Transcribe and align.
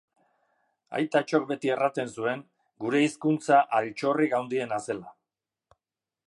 Aitatxok 0.99 1.43
beti 1.51 1.71
erraten 1.73 2.09
zuen, 2.21 2.41
gure 2.85 3.03
hizkuntza 3.11 3.61
altxorrik 3.81 4.35
haundiena 4.39 4.81
zela 4.89 5.15